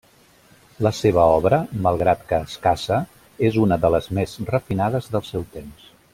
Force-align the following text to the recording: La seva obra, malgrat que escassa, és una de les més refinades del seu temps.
La 0.85 0.91
seva 0.99 1.25
obra, 1.33 1.59
malgrat 1.87 2.23
que 2.31 2.39
escassa, 2.47 2.97
és 3.51 3.61
una 3.67 3.77
de 3.85 3.93
les 3.97 4.09
més 4.21 4.35
refinades 4.55 5.13
del 5.17 5.27
seu 5.33 5.47
temps. 5.61 5.89